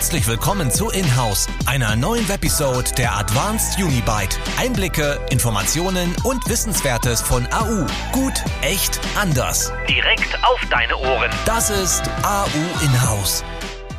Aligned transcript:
Herzlich 0.00 0.26
willkommen 0.26 0.70
zu 0.70 0.88
Inhouse, 0.88 1.46
einer 1.66 1.94
neuen 1.94 2.26
Webisode 2.26 2.90
der 2.96 3.18
Advanced 3.18 3.78
Unibyte. 3.78 4.38
Einblicke, 4.58 5.20
Informationen 5.28 6.16
und 6.24 6.48
Wissenswertes 6.48 7.20
von 7.20 7.46
AU. 7.52 7.84
Gut, 8.10 8.32
echt, 8.62 8.98
anders. 9.14 9.70
Direkt 9.90 10.42
auf 10.42 10.58
deine 10.70 10.96
Ohren. 10.96 11.30
Das 11.44 11.68
ist 11.68 12.00
AU 12.22 12.48
Inhouse. 12.82 13.44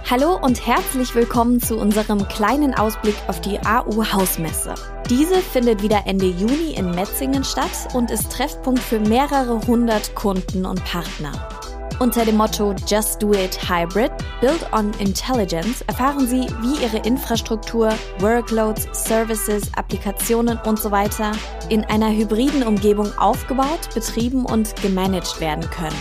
Hallo 0.10 0.40
und 0.42 0.66
herzlich 0.66 1.14
willkommen 1.14 1.60
zu 1.60 1.78
unserem 1.78 2.28
kleinen 2.28 2.74
Ausblick 2.74 3.16
auf 3.28 3.40
die 3.40 3.60
AU 3.60 4.04
Hausmesse. 4.12 4.74
Diese 5.08 5.36
findet 5.36 5.84
wieder 5.84 6.08
Ende 6.08 6.26
Juni 6.26 6.74
in 6.74 6.90
Metzingen 6.96 7.44
statt 7.44 7.94
und 7.94 8.10
ist 8.10 8.32
Treffpunkt 8.32 8.82
für 8.82 9.00
mehrere 9.00 9.62
hundert 9.68 10.16
Kunden 10.16 10.66
und 10.66 10.84
Partner. 10.84 11.61
Unter 12.02 12.26
dem 12.26 12.38
Motto 12.38 12.74
Just 12.88 13.22
Do 13.22 13.32
It 13.32 13.60
Hybrid, 13.70 14.12
Build 14.42 14.74
on 14.74 14.92
Intelligence 14.98 15.84
erfahren 15.86 16.26
Sie, 16.26 16.48
wie 16.62 16.84
Ihre 16.84 16.98
Infrastruktur, 17.06 17.94
Workloads, 18.18 18.88
Services, 18.92 19.70
Applikationen 19.76 20.58
und 20.66 20.80
so 20.80 20.90
weiter 20.90 21.32
in 21.70 21.86
einer 21.86 22.10
hybriden 22.10 22.64
Umgebung 22.64 23.16
aufgebaut, 23.20 23.94
betrieben 23.94 24.48
und 24.48 24.76
gemanagt 24.82 25.40
werden 25.40 25.70
können. 25.70 25.96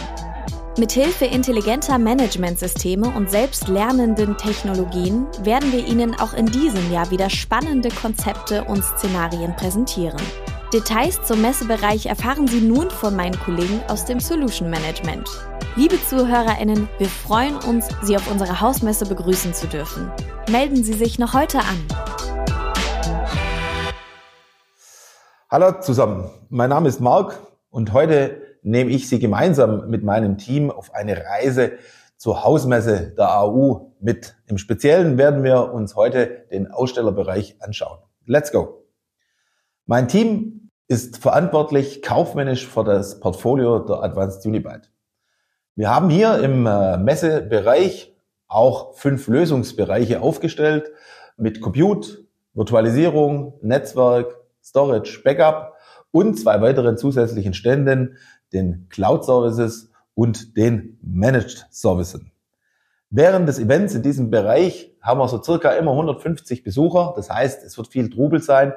Mithilfe 0.78 1.26
intelligenter 1.26 1.98
Managementsysteme 1.98 3.06
und 3.14 3.30
selbstlernenden 3.30 4.38
Technologien 4.38 5.26
werden 5.42 5.70
wir 5.70 5.86
Ihnen 5.86 6.18
auch 6.18 6.32
in 6.32 6.46
diesem 6.46 6.90
Jahr 6.90 7.10
wieder 7.10 7.28
spannende 7.28 7.90
Konzepte 7.90 8.64
und 8.64 8.82
Szenarien 8.82 9.54
präsentieren. 9.54 10.22
Details 10.72 11.20
zum 11.24 11.42
Messebereich 11.42 12.06
erfahren 12.06 12.46
Sie 12.46 12.62
nun 12.62 12.88
von 12.88 13.14
meinen 13.14 13.38
Kollegen 13.38 13.82
aus 13.88 14.06
dem 14.06 14.18
Solution 14.18 14.70
Management. 14.70 15.28
Liebe 15.80 15.96
ZuhörerInnen, 15.98 16.90
wir 16.98 17.08
freuen 17.08 17.56
uns, 17.56 17.88
Sie 18.02 18.14
auf 18.14 18.30
unserer 18.30 18.60
Hausmesse 18.60 19.06
begrüßen 19.06 19.54
zu 19.54 19.66
dürfen. 19.66 20.12
Melden 20.50 20.84
Sie 20.84 20.92
sich 20.92 21.18
noch 21.18 21.32
heute 21.32 21.60
an. 21.60 21.86
Hallo 25.48 25.80
zusammen, 25.80 26.28
mein 26.50 26.68
Name 26.68 26.86
ist 26.86 27.00
Marc 27.00 27.40
und 27.70 27.94
heute 27.94 28.42
nehme 28.60 28.90
ich 28.90 29.08
Sie 29.08 29.20
gemeinsam 29.20 29.88
mit 29.88 30.04
meinem 30.04 30.36
Team 30.36 30.70
auf 30.70 30.92
eine 30.92 31.16
Reise 31.16 31.78
zur 32.18 32.44
Hausmesse 32.44 33.14
der 33.16 33.38
AU 33.38 33.94
mit. 34.00 34.36
Im 34.44 34.58
Speziellen 34.58 35.16
werden 35.16 35.42
wir 35.44 35.72
uns 35.72 35.96
heute 35.96 36.44
den 36.50 36.70
Ausstellerbereich 36.70 37.56
anschauen. 37.60 38.00
Let's 38.26 38.52
go! 38.52 38.84
Mein 39.86 40.08
Team 40.08 40.68
ist 40.88 41.16
verantwortlich 41.16 42.02
kaufmännisch 42.02 42.66
für 42.66 42.84
das 42.84 43.18
Portfolio 43.18 43.78
der 43.78 44.02
Advanced 44.02 44.44
Unibyte. 44.44 44.90
Wir 45.80 45.88
haben 45.88 46.10
hier 46.10 46.40
im 46.40 46.66
äh, 46.66 46.98
Messebereich 46.98 48.14
auch 48.48 48.92
fünf 48.96 49.28
Lösungsbereiche 49.28 50.20
aufgestellt 50.20 50.90
mit 51.38 51.62
Compute, 51.62 52.26
Virtualisierung, 52.52 53.54
Netzwerk, 53.62 54.36
Storage, 54.62 55.22
Backup 55.24 55.72
und 56.10 56.38
zwei 56.38 56.60
weiteren 56.60 56.98
zusätzlichen 56.98 57.54
Ständen, 57.54 58.18
den 58.52 58.88
Cloud 58.90 59.24
Services 59.24 59.90
und 60.12 60.54
den 60.58 60.98
Managed 61.00 61.66
Services. 61.70 62.20
Während 63.08 63.48
des 63.48 63.58
Events 63.58 63.94
in 63.94 64.02
diesem 64.02 64.28
Bereich 64.28 64.94
haben 65.00 65.18
wir 65.18 65.28
so 65.28 65.42
circa 65.42 65.70
immer 65.70 65.92
150 65.92 66.62
Besucher. 66.62 67.14
Das 67.16 67.30
heißt, 67.30 67.64
es 67.64 67.78
wird 67.78 67.88
viel 67.88 68.10
Trubel 68.10 68.42
sein. 68.42 68.74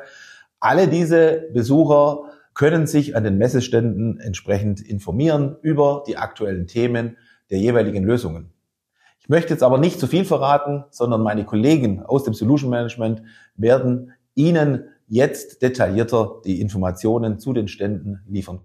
Alle 0.61 0.87
diese 0.87 1.49
Besucher 1.51 2.29
können 2.53 2.87
sich 2.87 3.15
an 3.15 3.23
den 3.23 3.37
Messeständen 3.37 4.19
entsprechend 4.19 4.81
informieren 4.81 5.55
über 5.61 6.03
die 6.07 6.17
aktuellen 6.17 6.67
Themen 6.67 7.17
der 7.49 7.59
jeweiligen 7.59 8.03
Lösungen. 8.03 8.53
Ich 9.19 9.29
möchte 9.29 9.53
jetzt 9.53 9.63
aber 9.63 9.77
nicht 9.77 9.99
zu 9.99 10.07
viel 10.07 10.25
verraten, 10.25 10.83
sondern 10.89 11.21
meine 11.21 11.45
Kollegen 11.45 12.03
aus 12.03 12.23
dem 12.23 12.33
Solution 12.33 12.69
Management 12.69 13.23
werden 13.55 14.13
Ihnen 14.35 14.85
jetzt 15.07 15.61
detaillierter 15.61 16.41
die 16.43 16.59
Informationen 16.59 17.39
zu 17.39 17.53
den 17.53 17.67
Ständen 17.67 18.21
liefern. 18.27 18.61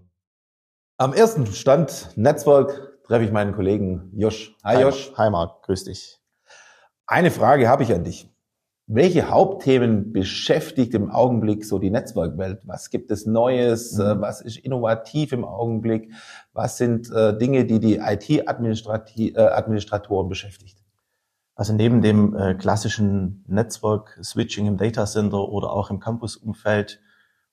Am 0.97 1.13
ersten 1.13 1.45
Stand 1.47 2.09
Netzwerk 2.15 3.01
treffe 3.03 3.23
ich 3.23 3.31
meinen 3.31 3.53
Kollegen 3.53 4.11
Josh. 4.15 4.55
Hi, 4.63 4.75
Hi 4.75 4.81
Josh. 4.81 5.11
Hi 5.15 5.29
Marc, 5.29 5.63
grüß 5.63 5.85
dich. 5.85 6.19
Eine 7.07 7.31
Frage 7.31 7.69
habe 7.69 7.83
ich 7.83 7.93
an 7.93 8.03
dich. 8.03 8.28
Welche 8.91 9.29
Hauptthemen 9.29 10.13
beschäftigt 10.13 10.95
im 10.95 11.11
Augenblick 11.11 11.63
so 11.63 11.77
die 11.77 11.91
Netzwerkwelt? 11.91 12.61
Was 12.65 12.89
gibt 12.89 13.11
es 13.11 13.27
Neues? 13.27 13.93
Mhm. 13.93 14.01
Äh, 14.01 14.19
was 14.21 14.41
ist 14.41 14.57
innovativ 14.57 15.31
im 15.31 15.45
Augenblick? 15.45 16.11
Was 16.53 16.77
sind 16.77 17.11
äh, 17.11 17.37
Dinge, 17.37 17.65
die 17.65 17.79
die 17.79 17.97
IT-Administratoren 17.97 20.25
äh, 20.25 20.29
beschäftigt? 20.29 20.79
Also 21.53 21.73
neben 21.73 22.01
dem 22.01 22.35
äh, 22.35 22.55
klassischen 22.55 23.45
Netzwerk-Switching 23.47 24.65
im 24.65 24.77
Datacenter 24.77 25.49
oder 25.49 25.71
auch 25.71 25.91
im 25.91 25.99
Campusumfeld 25.99 26.99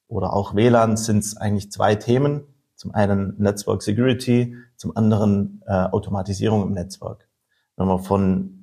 oder 0.08 0.32
auch 0.32 0.54
WLAN 0.54 0.96
sind 0.96 1.18
es 1.18 1.36
eigentlich 1.36 1.70
zwei 1.70 1.96
Themen 1.96 2.46
zum 2.76 2.94
einen 2.94 3.34
Network 3.38 3.82
Security, 3.82 4.56
zum 4.76 4.96
anderen 4.96 5.62
äh, 5.66 5.72
Automatisierung 5.72 6.62
im 6.62 6.72
Netzwerk. 6.72 7.28
Wenn 7.76 7.88
wir 7.88 7.98
von 7.98 8.55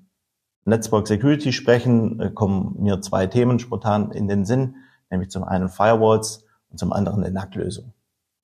Network 0.66 1.08
Security 1.08 1.52
sprechen, 1.52 2.20
äh, 2.20 2.30
kommen 2.32 2.76
mir 2.80 3.02
zwei 3.02 3.28
Themen 3.28 3.60
spontan 3.60 4.12
in 4.12 4.28
den 4.28 4.46
Sinn, 4.46 4.76
nämlich 5.10 5.30
zum 5.30 5.44
einen 5.44 5.70
Firewalls 5.70 6.46
und 6.70 6.78
zum 6.78 6.94
anderen 6.94 7.24
eine 7.24 7.34
NAC-Lösung. 7.34 7.94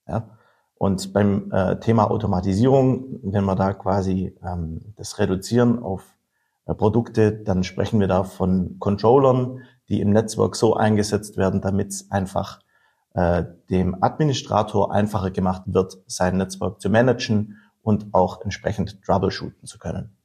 Ja? 0.06 0.28
Und 0.76 1.12
beim 1.12 1.50
äh, 1.52 1.78
Thema 1.78 2.10
Automatisierung, 2.10 3.20
wenn 3.22 3.44
wir 3.44 3.54
da 3.54 3.74
quasi 3.74 4.34
ähm, 4.42 4.94
das 4.96 5.18
reduzieren 5.18 5.82
auf 5.82 6.16
äh, 6.66 6.74
Produkte, 6.74 7.32
dann 7.32 7.64
sprechen 7.64 8.00
wir 8.00 8.08
da 8.08 8.24
von 8.24 8.76
Controllern, 8.78 9.60
die 9.88 10.00
im 10.00 10.10
Netzwerk 10.10 10.56
so 10.56 10.74
eingesetzt 10.74 11.36
werden, 11.36 11.60
damit 11.60 11.88
es 11.88 12.10
einfach 12.10 12.60
äh, 13.14 13.44
dem 13.68 14.02
Administrator 14.02 14.92
einfacher 14.92 15.30
gemacht 15.30 15.62
wird, 15.66 15.98
sein 16.06 16.36
Netzwerk 16.36 16.80
zu 16.80 16.88
managen 16.88 17.58
und 17.82 18.06
auch 18.12 18.40
entsprechend 18.42 19.02
troubleshooten 19.02 19.66
zu 19.66 19.78
können. 19.78 20.16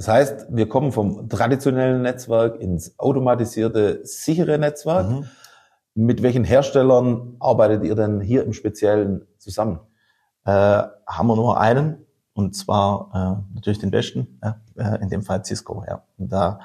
Das 0.00 0.08
heißt, 0.08 0.46
wir 0.48 0.66
kommen 0.66 0.92
vom 0.92 1.28
traditionellen 1.28 2.00
Netzwerk 2.00 2.58
ins 2.58 2.98
automatisierte, 2.98 4.00
sichere 4.02 4.56
Netzwerk. 4.56 5.10
Mhm. 5.10 5.24
Mit 5.94 6.22
welchen 6.22 6.42
Herstellern 6.42 7.36
arbeitet 7.38 7.84
ihr 7.84 7.94
denn 7.94 8.22
hier 8.22 8.44
im 8.44 8.54
Speziellen 8.54 9.26
zusammen? 9.36 9.78
Äh, 10.46 10.50
haben 10.50 11.26
wir 11.26 11.36
nur 11.36 11.60
einen 11.60 12.06
und 12.32 12.56
zwar 12.56 13.10
äh, 13.12 13.54
natürlich 13.54 13.78
den 13.78 13.90
besten, 13.90 14.40
äh, 14.40 15.02
in 15.02 15.10
dem 15.10 15.20
Fall 15.20 15.44
Cisco. 15.44 15.84
Ja. 15.86 16.02
Und 16.16 16.32
da 16.32 16.60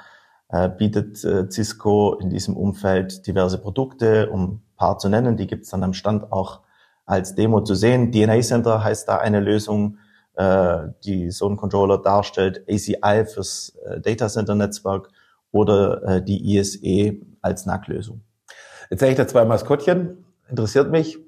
äh, 0.48 0.70
bietet 0.70 1.22
äh, 1.22 1.46
Cisco 1.50 2.14
in 2.14 2.30
diesem 2.30 2.56
Umfeld 2.56 3.26
diverse 3.26 3.58
Produkte, 3.58 4.30
um 4.30 4.62
paar 4.78 4.96
zu 4.96 5.10
nennen. 5.10 5.36
Die 5.36 5.46
gibt 5.46 5.64
es 5.64 5.68
dann 5.68 5.82
am 5.82 5.92
Stand 5.92 6.32
auch 6.32 6.60
als 7.04 7.34
Demo 7.34 7.60
zu 7.60 7.74
sehen. 7.74 8.12
DNA 8.12 8.40
Center 8.40 8.82
heißt 8.82 9.06
da 9.06 9.18
eine 9.18 9.40
Lösung, 9.40 9.98
äh, 10.36 10.88
die 11.04 11.30
so 11.30 11.46
einen 11.46 11.56
Controller 11.56 11.98
darstellt. 11.98 12.64
ACI 12.68 13.24
fürs 13.26 13.76
äh, 13.84 14.00
Data 14.00 14.28
Center 14.28 14.54
Netzwerk 14.54 15.08
oder 15.50 16.02
äh, 16.02 16.22
die 16.22 16.56
ISE 16.56 17.16
als 17.40 17.66
NAC-Lösung. 17.66 18.22
Jetzt 18.90 19.00
sehe 19.00 19.10
ich 19.10 19.16
da 19.16 19.26
zwei 19.26 19.44
Maskottchen. 19.44 20.24
Interessiert 20.48 20.90
mich, 20.90 21.18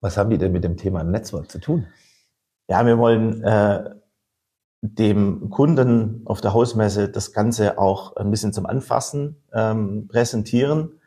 was 0.00 0.16
haben 0.16 0.30
die 0.30 0.38
denn 0.38 0.52
mit 0.52 0.64
dem 0.64 0.76
Thema 0.76 1.02
Netzwerk 1.04 1.50
zu 1.50 1.58
tun? 1.58 1.86
Ja, 2.68 2.86
wir 2.86 2.98
wollen 2.98 3.42
äh, 3.42 3.90
dem 4.82 5.50
Kunden 5.50 6.22
auf 6.24 6.40
der 6.40 6.54
Hausmesse 6.54 7.08
das 7.08 7.32
Ganze 7.32 7.78
auch 7.78 8.16
ein 8.16 8.30
bisschen 8.30 8.52
zum 8.52 8.66
Anfassen 8.66 9.42
ähm, 9.52 10.08
präsentieren 10.08 11.00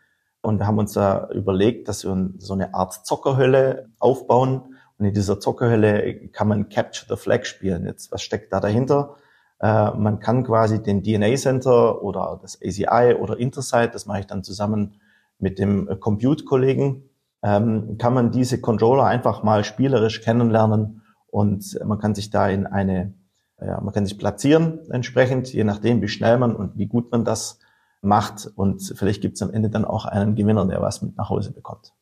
und 0.45 0.59
wir 0.59 0.67
haben 0.67 0.77
uns 0.77 0.91
da 0.91 1.29
überlegt, 1.29 1.87
dass 1.87 2.03
wir 2.03 2.31
so 2.37 2.53
eine 2.53 2.73
Art 2.73 3.05
Zockerhölle 3.05 3.89
aufbauen. 3.97 4.72
Und 4.97 5.05
in 5.05 5.13
dieser 5.13 5.39
Zockerhölle 5.39 6.27
kann 6.29 6.47
man 6.47 6.69
Capture 6.69 7.15
the 7.15 7.21
Flag 7.21 7.45
spielen. 7.45 7.85
Jetzt, 7.85 8.11
was 8.11 8.21
steckt 8.21 8.53
da 8.53 8.59
dahinter? 8.59 9.15
Äh, 9.63 9.91
man 9.91 10.19
kann 10.19 10.43
quasi 10.43 10.83
den 10.83 11.03
DNA 11.03 11.35
Center 11.35 12.03
oder 12.03 12.37
das 12.41 12.59
ACI 12.61 13.15
oder 13.15 13.37
Intersight, 13.37 13.95
das 13.95 14.05
mache 14.05 14.19
ich 14.19 14.27
dann 14.27 14.43
zusammen 14.43 14.99
mit 15.39 15.57
dem 15.57 15.89
Compute-Kollegen, 15.99 17.09
ähm, 17.41 17.97
kann 17.97 18.13
man 18.13 18.31
diese 18.31 18.59
Controller 18.59 19.05
einfach 19.05 19.41
mal 19.43 19.63
spielerisch 19.63 20.21
kennenlernen 20.21 21.01
und 21.27 21.79
man 21.85 21.97
kann 21.99 22.13
sich 22.13 22.29
da 22.29 22.49
in 22.49 22.67
eine, 22.67 23.13
ja, 23.59 23.79
man 23.81 23.93
kann 23.93 24.05
sich 24.05 24.17
platzieren 24.17 24.79
entsprechend, 24.89 25.51
je 25.53 25.63
nachdem, 25.63 26.01
wie 26.01 26.09
schnell 26.09 26.37
man 26.37 26.55
und 26.55 26.77
wie 26.77 26.87
gut 26.87 27.11
man 27.11 27.23
das 27.23 27.59
macht 28.01 28.51
und 28.55 28.93
vielleicht 28.95 29.21
gibt 29.21 29.35
es 29.35 29.41
am 29.41 29.51
Ende 29.51 29.69
dann 29.69 29.85
auch 29.85 30.05
einen 30.05 30.35
Gewinner, 30.35 30.65
der 30.65 30.81
was 30.81 31.01
mit 31.01 31.15
nach 31.15 31.29
Hause 31.29 31.53
bekommt. 31.53 31.93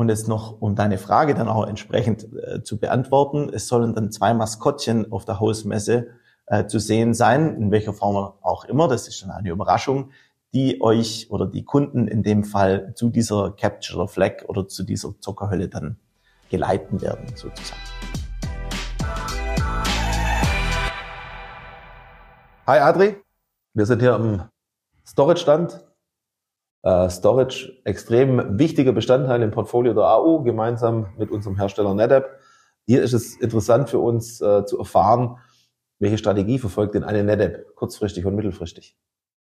Und 0.00 0.08
jetzt 0.08 0.28
noch, 0.28 0.62
um 0.62 0.76
deine 0.76 0.96
Frage 0.96 1.34
dann 1.34 1.46
auch 1.46 1.66
entsprechend 1.66 2.26
äh, 2.32 2.62
zu 2.62 2.78
beantworten, 2.78 3.50
es 3.52 3.68
sollen 3.68 3.94
dann 3.94 4.10
zwei 4.10 4.32
Maskottchen 4.32 5.12
auf 5.12 5.26
der 5.26 5.40
Hausmesse 5.40 6.06
äh, 6.46 6.64
zu 6.64 6.78
sehen 6.78 7.12
sein, 7.12 7.54
in 7.56 7.70
welcher 7.70 7.92
Form 7.92 8.16
auch 8.40 8.64
immer, 8.64 8.88
das 8.88 9.08
ist 9.08 9.18
schon 9.18 9.30
eine 9.30 9.50
Überraschung, 9.50 10.10
die 10.54 10.80
euch 10.80 11.26
oder 11.28 11.44
die 11.44 11.64
Kunden 11.64 12.08
in 12.08 12.22
dem 12.22 12.44
Fall 12.44 12.94
zu 12.94 13.10
dieser 13.10 13.50
Capture 13.50 14.08
Flag 14.08 14.44
oder 14.48 14.66
zu 14.66 14.84
dieser 14.84 15.12
Zuckerhölle 15.20 15.68
dann 15.68 15.98
geleiten 16.48 17.02
werden, 17.02 17.26
sozusagen. 17.36 17.82
Hi 22.66 22.78
Adri, 22.78 23.16
wir 23.74 23.84
sind 23.84 24.00
hier 24.00 24.14
am 24.14 24.48
Storage 25.04 25.42
stand. 25.42 25.89
Äh, 26.82 27.10
Storage 27.10 27.72
extrem 27.84 28.58
wichtiger 28.58 28.92
Bestandteil 28.92 29.42
im 29.42 29.50
Portfolio 29.50 29.92
der 29.92 30.04
AU, 30.04 30.42
gemeinsam 30.42 31.08
mit 31.18 31.30
unserem 31.30 31.56
Hersteller 31.56 31.94
NetApp. 31.94 32.38
Hier 32.86 33.02
ist 33.02 33.12
es 33.12 33.36
interessant 33.36 33.90
für 33.90 33.98
uns 33.98 34.40
äh, 34.40 34.64
zu 34.64 34.78
erfahren, 34.78 35.36
welche 35.98 36.16
Strategie 36.16 36.58
verfolgt 36.58 36.94
denn 36.94 37.04
eine 37.04 37.22
NetApp 37.22 37.74
kurzfristig 37.74 38.24
und 38.24 38.34
mittelfristig? 38.34 38.96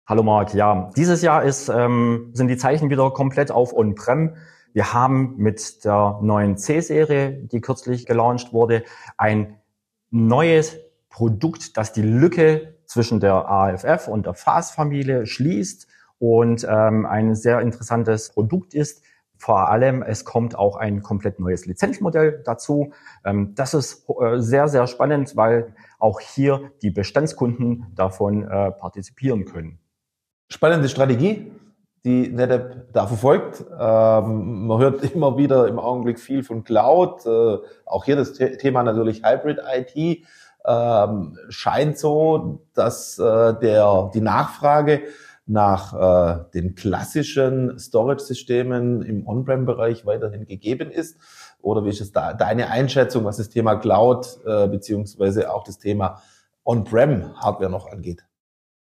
Hallo 0.06 0.24
Marc, 0.24 0.54
ja, 0.54 0.90
dieses 0.98 1.22
Jahr 1.22 1.44
ist, 1.44 1.70
ähm, 1.70 2.32
sind 2.34 2.50
die 2.50 2.58
Zeichen 2.58 2.90
wieder 2.90 3.10
komplett 3.12 3.52
auf 3.52 3.74
On-Prem. 3.74 4.36
Wir 4.74 4.94
haben 4.94 5.36
mit 5.38 5.86
der 5.86 6.20
neuen 6.22 6.58
C-Serie, 6.58 7.32
die 7.32 7.62
kürzlich 7.62 8.06
gelauncht 8.06 8.52
wurde, 8.52 8.84
ein 9.18 9.60
neues 10.12 10.78
Produkt, 11.10 11.78
das 11.78 11.94
die 11.94 12.02
Lücke 12.02 12.76
zwischen 12.86 13.22
der 13.22 13.50
AFF 13.50 14.08
und 14.10 14.26
der 14.26 14.34
FAS-Familie 14.34 15.26
schließt 15.26 15.88
und 16.20 16.68
ähm, 16.70 17.06
ein 17.06 17.36
sehr 17.36 17.62
interessantes 17.62 18.30
Produkt 18.30 18.74
ist. 18.74 19.04
Vor 19.38 19.70
allem, 19.70 20.04
es 20.04 20.26
kommt 20.26 20.58
auch 20.58 20.76
ein 20.76 21.02
komplett 21.02 21.40
neues 21.40 21.66
Lizenzmodell 21.66 22.42
dazu. 22.46 22.92
Ähm, 23.24 23.56
das 23.56 23.74
ist 23.74 24.06
äh, 24.10 24.40
sehr, 24.40 24.68
sehr 24.68 24.86
spannend, 24.88 25.36
weil 25.36 25.74
auch 25.98 26.20
hier 26.20 26.72
die 26.82 26.92
Bestandskunden 26.92 27.88
davon 27.96 28.44
äh, 28.44 28.72
partizipieren 28.72 29.46
können. 29.46 29.80
Spannende 30.50 30.90
Strategie 30.90 31.52
die 32.04 32.30
NetApp 32.30 32.94
da 32.94 33.08
verfolgt. 33.08 33.62
Ähm, 33.62 34.68
man 34.68 34.80
hört 34.80 35.04
immer 35.14 35.38
wieder 35.38 35.68
im 35.68 35.80
Augenblick 35.80 36.20
viel 36.20 36.44
von 36.44 36.64
Cloud. 36.64 37.26
Äh, 37.26 37.58
auch 37.86 38.06
hier 38.06 38.16
das 38.16 38.34
Thema 38.34 38.84
natürlich 38.84 39.24
Hybrid 39.24 39.60
IT. 39.74 40.26
Ähm, 40.66 41.38
scheint 41.50 41.98
so, 41.98 42.66
dass 42.74 43.18
äh, 43.18 43.54
der, 43.60 44.12
die 44.14 44.22
Nachfrage 44.22 45.04
nach 45.50 45.94
äh, 45.94 46.44
den 46.54 46.76
klassischen 46.76 47.78
Storage-Systemen 47.80 49.02
im 49.02 49.28
On-Prem-Bereich 49.28 50.06
weiterhin 50.06 50.46
gegeben 50.46 50.92
ist? 50.92 51.18
Oder 51.62 51.84
wie 51.84 51.90
ist 51.90 52.02
es 52.02 52.12
da 52.12 52.34
deine 52.34 52.70
Einschätzung, 52.70 53.26
was 53.26 53.38
das 53.38 53.50
Thema 53.50 53.76
Cloud 53.76 54.40
äh, 54.46 54.68
beziehungsweise 54.68 55.52
auch 55.52 55.64
das 55.64 55.80
Thema 55.80 56.22
On-Prem-Hardware 56.64 57.72
noch 57.72 57.92
angeht? 57.92 58.29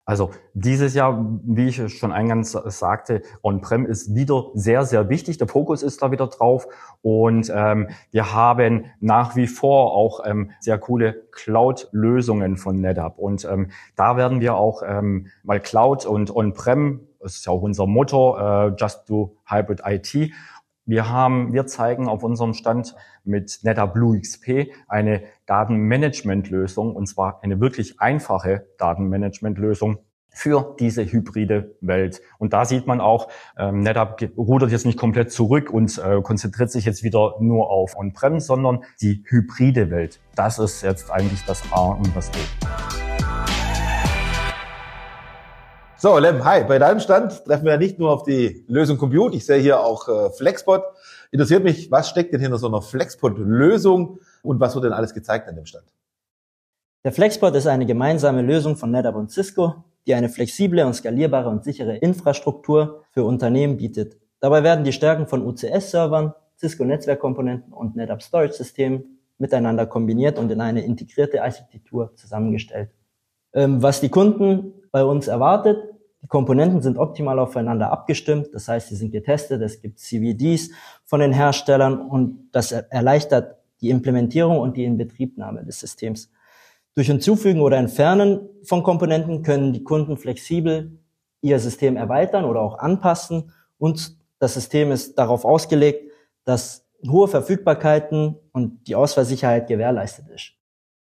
Also 0.07 0.31
dieses 0.55 0.95
Jahr, 0.95 1.21
wie 1.43 1.67
ich 1.67 1.99
schon 1.99 2.13
eingangs 2.13 2.53
sagte, 2.53 3.23
On-Prem 3.43 3.85
ist 3.85 4.15
wieder 4.15 4.51
sehr, 4.55 4.85
sehr 4.85 5.09
wichtig. 5.09 5.37
Der 5.39 5.49
Fokus 5.49 5.83
ist 5.83 6.01
da 6.01 6.13
wieder 6.13 6.29
drauf. 6.29 6.69
Und 7.03 7.53
ähm, 7.53 7.89
wir 8.13 8.33
haben 8.33 8.85
nach 9.01 9.35
wie 9.35 9.49
vor 9.49 9.95
auch 9.95 10.21
ähm, 10.25 10.53
sehr 10.61 10.79
coole 10.79 11.25
Cloud-Lösungen 11.33 12.57
von 12.57 12.81
NetApp. 12.81 13.19
Und 13.19 13.45
ähm, 13.47 13.73
da 13.97 14.17
werden 14.17 14.41
wir 14.41 14.55
auch, 14.55 14.85
ähm, 14.87 15.27
weil 15.43 15.59
Cloud 15.59 16.07
und 16.07 16.35
On-Prem, 16.35 17.01
das 17.19 17.35
ist 17.35 17.47
ja 17.47 17.53
auch 17.53 17.63
unser 17.63 17.89
Motto, 17.89 18.39
äh, 18.39 18.75
Just 18.79 19.11
Do 19.11 19.37
Hybrid 19.45 19.83
IT. 19.85 20.31
Wir 20.87 21.11
haben, 21.11 21.53
wir 21.53 21.67
zeigen 21.67 22.09
auf 22.09 22.23
unserem 22.23 22.55
Stand 22.55 22.95
mit 23.25 23.59
NetApp 23.63 23.97
XP 24.21 24.73
eine 24.87 25.23
Datenmanagement-Lösung 25.47 26.95
und 26.95 27.07
zwar 27.07 27.43
eine 27.43 27.61
wirklich 27.61 28.01
einfache 28.01 28.69
Datenmanagement-Lösung 28.79 29.99
für 30.31 30.77
diese 30.79 31.05
hybride 31.05 31.75
Welt. 31.81 32.21
Und 32.39 32.53
da 32.53 32.65
sieht 32.65 32.87
man 32.87 33.01
auch, 33.01 33.29
ähm, 33.59 33.81
NetApp 33.81 34.31
rudert 34.37 34.71
jetzt 34.71 34.87
nicht 34.87 34.99
komplett 34.99 35.33
zurück 35.33 35.71
und 35.71 35.99
äh, 35.99 36.21
konzentriert 36.23 36.71
sich 36.71 36.85
jetzt 36.85 37.03
wieder 37.03 37.37
nur 37.41 37.69
auf 37.71 37.97
On-Prem, 37.97 38.39
sondern 38.39 38.85
die 39.01 39.25
hybride 39.27 39.91
Welt. 39.91 40.21
Das 40.37 40.61
ist 40.61 40.83
jetzt 40.83 41.11
eigentlich 41.11 41.45
das 41.47 41.63
A 41.73 41.87
und 41.87 42.15
das 42.15 42.29
O. 42.29 42.86
So, 46.07 46.19
Lem, 46.19 46.45
hi. 46.45 46.63
Bei 46.63 46.79
deinem 46.79 47.01
Stand 47.01 47.45
treffen 47.47 47.65
wir 47.65 47.73
ja 47.73 47.79
nicht 47.79 47.99
nur 47.99 48.13
auf 48.13 48.23
die 48.23 48.65
Lösung 48.69 48.97
Compute. 48.97 49.35
Ich 49.35 49.45
sehe 49.45 49.59
hier 49.59 49.81
auch 49.81 50.07
äh, 50.07 50.31
Flexpot. 50.31 50.85
Interessiert 51.33 51.65
mich, 51.65 51.91
was 51.91 52.09
steckt 52.09 52.33
denn 52.33 52.41
hinter 52.41 52.59
so 52.59 52.69
einer 52.69 52.81
Flexpot-Lösung 52.81 54.21
und 54.45 54.61
was 54.61 54.77
wird 54.77 54.85
denn 54.85 54.93
alles 54.93 55.15
gezeigt 55.15 55.49
an 55.49 55.57
dem 55.57 55.67
Stand? 55.67 55.87
Der 57.03 57.11
Flexpot 57.11 57.53
ist 57.57 57.67
eine 57.67 57.87
gemeinsame 57.87 58.43
Lösung 58.43 58.77
von 58.77 58.93
NetApp 58.93 59.17
und 59.17 59.33
Cisco, 59.33 59.83
die 60.07 60.15
eine 60.15 60.29
flexible 60.29 60.87
und 60.87 60.95
skalierbare 60.95 61.49
und 61.49 61.65
sichere 61.65 61.97
Infrastruktur 61.97 63.03
für 63.11 63.25
Unternehmen 63.25 63.77
bietet. 63.77 64.17
Dabei 64.39 64.63
werden 64.63 64.85
die 64.85 64.93
Stärken 64.93 65.27
von 65.27 65.45
UCS-Servern, 65.45 66.35
Cisco-Netzwerkkomponenten 66.57 67.73
und 67.73 67.97
NetApp 67.97 68.23
Storage-Systemen 68.23 69.19
miteinander 69.39 69.87
kombiniert 69.87 70.39
und 70.39 70.53
in 70.53 70.61
eine 70.61 70.85
integrierte 70.85 71.43
Architektur 71.43 72.15
zusammengestellt. 72.15 72.91
Ähm, 73.55 73.83
was 73.83 74.01
die 74.01 74.09
Kunden 74.09 74.73
bei 74.93 75.05
uns 75.05 75.27
erwartet, 75.27 75.79
die 76.27 76.29
Komponenten 76.29 76.83
sind 76.83 76.99
optimal 76.99 77.39
aufeinander 77.39 77.93
abgestimmt, 77.93 78.49
das 78.53 78.67
heißt, 78.67 78.89
sie 78.89 78.97
sind 78.97 79.13
getestet, 79.13 79.63
es 79.63 79.81
gibt 79.81 80.01
CVDs 80.01 80.71
von 81.05 81.21
den 81.21 81.31
Herstellern 81.31 82.01
und 82.01 82.49
das 82.51 82.73
erleichtert 82.73 83.59
die 83.81 83.91
Implementierung 83.91 84.59
und 84.59 84.77
die 84.77 84.87
Inbetriebnahme 84.87 85.65
des 85.65 85.79
Systems. 85.79 86.29
Durch 86.97 87.07
Hinzufügen 87.07 87.61
oder 87.61 87.77
Entfernen 87.77 88.41
von 88.65 88.83
Komponenten 88.83 89.45
können 89.45 89.73
die 89.73 89.85
Kunden 89.85 90.17
flexibel 90.17 90.99
ihr 91.43 91.61
System 91.61 91.97
erweitern 91.97 92.45
oder 92.45 92.61
auch 92.61 92.81
anpassen 92.81 93.53
und 93.79 94.17
das 94.41 94.55
System 94.55 94.91
ist 94.91 95.17
darauf 95.17 95.45
ausgelegt, 95.45 96.11
dass 96.43 96.89
hohe 97.09 97.29
Verfügbarkeiten 97.29 98.35
und 98.51 98.89
die 98.89 98.97
Ausfallsicherheit 98.97 99.69
gewährleistet 99.69 100.27
ist. 100.35 100.55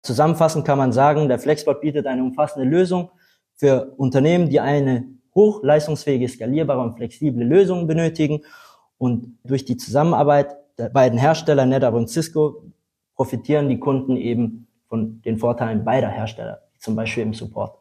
Zusammenfassend 0.01 0.65
kann 0.65 0.79
man 0.79 0.91
sagen, 0.91 1.27
der 1.27 1.37
Flexbot 1.37 1.81
bietet 1.81 2.07
eine 2.07 2.23
umfassende 2.23 2.67
Lösung 2.67 3.11
für 3.55 3.93
Unternehmen, 3.97 4.49
die 4.49 4.59
eine 4.59 5.05
hochleistungsfähige, 5.35 6.27
skalierbare 6.27 6.81
und 6.81 6.95
flexible 6.95 7.43
Lösung 7.43 7.87
benötigen. 7.87 8.41
Und 8.97 9.37
durch 9.43 9.65
die 9.65 9.77
Zusammenarbeit 9.77 10.55
der 10.77 10.89
beiden 10.89 11.17
Hersteller, 11.17 11.65
NetApp 11.65 11.93
und 11.93 12.09
Cisco, 12.09 12.63
profitieren 13.15 13.69
die 13.69 13.79
Kunden 13.79 14.17
eben 14.17 14.67
von 14.87 15.21
den 15.21 15.37
Vorteilen 15.37 15.83
beider 15.83 16.09
Hersteller, 16.09 16.61
zum 16.79 16.95
Beispiel 16.95 17.23
im 17.23 17.33
Support. 17.33 17.77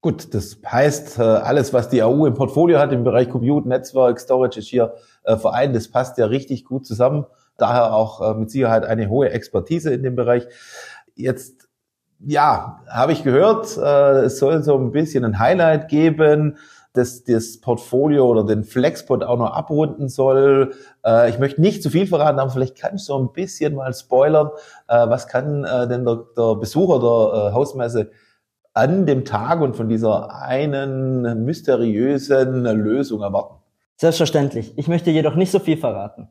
Gut, 0.00 0.34
das 0.34 0.58
heißt, 0.66 1.18
äh, 1.18 1.22
alles, 1.22 1.72
was 1.72 1.88
die 1.88 2.02
AU 2.02 2.26
im 2.26 2.34
Portfolio 2.34 2.78
hat 2.78 2.92
im 2.92 3.04
Bereich 3.04 3.30
Compute, 3.30 3.66
Netzwerk, 3.66 4.20
Storage 4.20 4.58
ist 4.58 4.68
hier 4.68 4.94
äh, 5.22 5.36
vereint. 5.36 5.74
Das 5.74 5.88
passt 5.88 6.18
ja 6.18 6.26
richtig 6.26 6.66
gut 6.66 6.84
zusammen. 6.84 7.24
Daher 7.56 7.94
auch 7.94 8.20
äh, 8.20 8.38
mit 8.38 8.50
Sicherheit 8.50 8.84
eine 8.84 9.08
hohe 9.08 9.30
Expertise 9.30 9.94
in 9.94 10.02
dem 10.02 10.14
Bereich. 10.14 10.46
Jetzt 11.14 11.68
ja, 12.20 12.80
habe 12.88 13.12
ich 13.12 13.22
gehört, 13.22 13.76
äh, 13.76 14.24
es 14.24 14.38
soll 14.38 14.62
so 14.62 14.76
ein 14.76 14.92
bisschen 14.92 15.24
ein 15.24 15.38
Highlight 15.38 15.88
geben, 15.88 16.56
das 16.94 17.24
das 17.24 17.60
Portfolio 17.60 18.26
oder 18.26 18.44
den 18.44 18.62
Flexpot 18.62 19.24
auch 19.24 19.36
noch 19.36 19.52
abrunden 19.52 20.08
soll. 20.08 20.74
Äh, 21.04 21.28
ich 21.28 21.38
möchte 21.38 21.60
nicht 21.60 21.82
zu 21.82 21.90
viel 21.90 22.06
verraten, 22.06 22.38
aber 22.38 22.50
vielleicht 22.50 22.78
kannst 22.78 23.08
du 23.08 23.14
so 23.14 23.18
ein 23.18 23.32
bisschen 23.32 23.74
mal 23.74 23.92
spoilern. 23.92 24.50
Äh, 24.88 25.08
was 25.08 25.26
kann 25.26 25.64
äh, 25.64 25.88
denn 25.88 26.04
der, 26.04 26.24
der 26.36 26.54
Besucher 26.54 27.00
der 27.00 27.48
äh, 27.48 27.52
Hausmesse 27.52 28.10
an 28.74 29.06
dem 29.06 29.24
Tag 29.24 29.60
und 29.60 29.76
von 29.76 29.88
dieser 29.88 30.34
einen 30.34 31.44
mysteriösen 31.44 32.64
Lösung 32.64 33.22
erwarten? 33.22 33.56
Selbstverständlich. 33.96 34.72
Ich 34.76 34.88
möchte 34.88 35.10
jedoch 35.10 35.34
nicht 35.34 35.50
so 35.50 35.58
viel 35.58 35.76
verraten. 35.76 36.28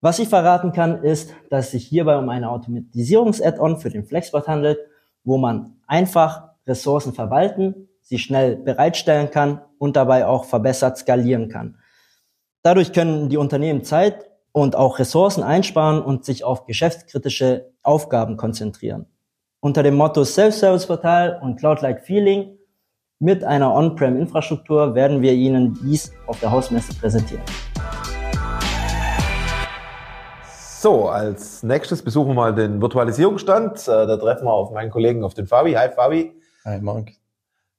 Was 0.00 0.18
ich 0.18 0.28
verraten 0.28 0.72
kann, 0.72 1.02
ist, 1.02 1.30
dass 1.50 1.66
es 1.66 1.70
sich 1.72 1.86
hierbei 1.86 2.18
um 2.18 2.28
eine 2.28 2.50
Automatisierungs-Add-on 2.50 3.78
für 3.78 3.90
den 3.90 4.04
Flexbot 4.04 4.46
handelt 4.48 4.78
wo 5.24 5.38
man 5.38 5.76
einfach 5.86 6.50
Ressourcen 6.66 7.12
verwalten, 7.12 7.88
sie 8.02 8.18
schnell 8.18 8.56
bereitstellen 8.56 9.30
kann 9.30 9.60
und 9.78 9.96
dabei 9.96 10.26
auch 10.26 10.44
verbessert 10.44 10.98
skalieren 10.98 11.48
kann. 11.48 11.78
Dadurch 12.62 12.92
können 12.92 13.28
die 13.28 13.36
Unternehmen 13.36 13.84
Zeit 13.84 14.30
und 14.52 14.76
auch 14.76 14.98
Ressourcen 14.98 15.42
einsparen 15.42 16.00
und 16.00 16.24
sich 16.24 16.44
auf 16.44 16.66
geschäftskritische 16.66 17.72
Aufgaben 17.82 18.36
konzentrieren. 18.36 19.06
Unter 19.60 19.82
dem 19.82 19.96
Motto 19.96 20.24
Self-Service-Portal 20.24 21.40
und 21.42 21.56
Cloud-like 21.56 22.04
Feeling 22.04 22.56
mit 23.18 23.44
einer 23.44 23.74
On-Prem-Infrastruktur 23.74 24.94
werden 24.94 25.22
wir 25.22 25.32
Ihnen 25.32 25.78
dies 25.82 26.12
auf 26.26 26.38
der 26.40 26.50
Hausmesse 26.50 26.94
präsentieren. 26.94 27.44
So, 30.84 31.08
als 31.08 31.62
nächstes 31.62 32.02
besuchen 32.02 32.28
wir 32.28 32.34
mal 32.34 32.54
den 32.54 32.82
Virtualisierungsstand. 32.82 33.88
Äh, 33.88 34.06
da 34.06 34.18
treffen 34.18 34.44
wir 34.44 34.52
auf 34.52 34.70
meinen 34.70 34.90
Kollegen, 34.90 35.24
auf 35.24 35.32
den 35.32 35.46
Fabi. 35.46 35.72
Hi 35.72 35.88
Fabi. 35.88 36.38
Hi 36.62 36.78
Marc. 36.82 37.12